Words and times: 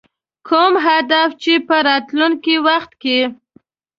کوم 0.47 0.73
اهداف 0.93 1.29
چې 1.43 1.53
په 1.67 1.75
راتلونکي 1.87 2.55
وخت 2.67 2.91
کې. 3.01 3.19